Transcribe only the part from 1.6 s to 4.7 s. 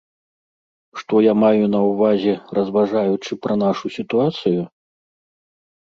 на ўвазе, разважаючы пра нашу сітуацыю?